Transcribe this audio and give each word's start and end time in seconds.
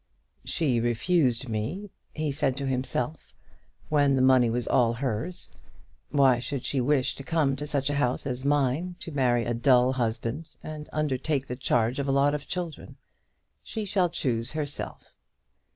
"She 0.43 0.79
refused 0.79 1.47
me," 1.47 1.91
he 2.15 2.31
said 2.31 2.57
to 2.57 2.65
himself, 2.65 3.35
"when 3.87 4.15
the 4.15 4.21
money 4.23 4.49
was 4.49 4.67
all 4.67 4.93
hers. 4.93 5.51
Why 6.09 6.39
should 6.39 6.65
she 6.65 6.81
wish 6.81 7.13
to 7.13 7.23
come 7.23 7.55
to 7.57 7.67
such 7.67 7.87
a 7.91 8.01
house 8.01 8.25
as 8.25 8.43
mine, 8.43 8.95
to 9.01 9.11
marry 9.11 9.45
a 9.45 9.53
dull 9.53 9.93
husband 9.93 10.49
and 10.63 10.89
undertake 10.91 11.45
the 11.45 11.55
charge 11.55 11.99
of 11.99 12.07
a 12.07 12.11
lot 12.11 12.33
of 12.33 12.47
children? 12.47 12.97
She 13.61 13.85
shall 13.85 14.09
choose 14.09 14.53
herself." 14.53 15.13